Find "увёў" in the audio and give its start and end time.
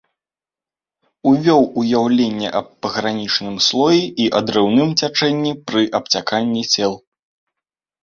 1.31-1.61